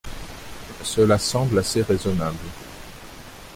Cela 0.81 1.19
semble 1.19 1.59
assez 1.59 1.83
raisonnable. 1.83 2.49